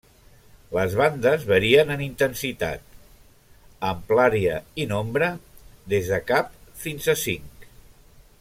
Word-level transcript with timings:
Les 0.75 0.93
bandes 0.99 1.43
varien 1.49 1.91
en 1.95 2.01
intensitat, 2.05 2.97
amplària 3.91 4.57
i 4.85 4.89
nombre, 4.95 5.31
des 5.95 6.11
de 6.15 6.23
cap 6.33 6.53
fins 6.87 7.13
a 7.17 7.21
cinc. 7.27 7.73